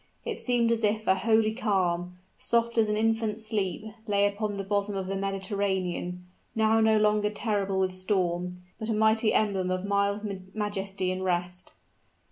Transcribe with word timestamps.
It 0.25 0.39
seemed 0.39 0.71
as 0.71 0.83
if 0.83 1.05
a 1.05 1.13
holy 1.13 1.53
calm, 1.53 2.17
soft 2.39 2.79
as 2.79 2.89
an 2.89 2.97
infant's 2.97 3.45
sleep, 3.45 3.83
lay 4.07 4.25
upon 4.25 4.57
the 4.57 4.63
bosom 4.63 4.95
of 4.95 5.05
the 5.05 5.15
Mediterranean, 5.15 6.25
now 6.55 6.79
no 6.79 6.97
longer 6.97 7.29
terrible 7.29 7.79
with 7.79 7.93
storm, 7.93 8.63
but 8.79 8.89
a 8.89 8.93
mighty 8.95 9.31
emblem 9.31 9.69
of 9.69 9.85
mild 9.85 10.21
majesty 10.55 11.11
and 11.11 11.23
rest! 11.23 11.73